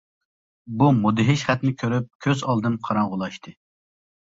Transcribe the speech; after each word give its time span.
بۇ 0.79 0.87
مۇدھىش 1.03 1.43
خەتنى 1.51 1.75
كۆرۈپ 1.83 2.09
كۆز 2.27 2.43
ئالدىم 2.51 2.81
قاراڭغۇلاشتى. 2.91 3.57